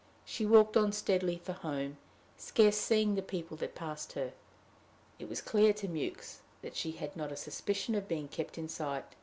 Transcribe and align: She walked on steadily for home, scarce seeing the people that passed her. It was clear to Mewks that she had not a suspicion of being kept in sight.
She 0.25 0.47
walked 0.47 0.75
on 0.77 0.93
steadily 0.93 1.37
for 1.37 1.51
home, 1.53 1.97
scarce 2.35 2.75
seeing 2.77 3.13
the 3.13 3.21
people 3.21 3.55
that 3.57 3.75
passed 3.75 4.13
her. 4.13 4.33
It 5.19 5.29
was 5.29 5.41
clear 5.41 5.73
to 5.73 5.87
Mewks 5.87 6.39
that 6.63 6.75
she 6.75 6.93
had 6.93 7.15
not 7.15 7.31
a 7.31 7.35
suspicion 7.37 7.93
of 7.93 8.07
being 8.07 8.27
kept 8.27 8.57
in 8.57 8.67
sight. 8.67 9.05